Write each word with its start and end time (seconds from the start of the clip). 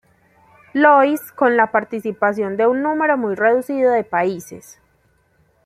Louis 0.73 1.19
con 1.35 1.55
la 1.57 1.69
participación 1.71 2.57
de 2.57 2.65
un 2.65 2.81
número 2.81 3.19
muy 3.19 3.35
reducido 3.35 3.91
de 3.91 4.03
países. 4.03 4.79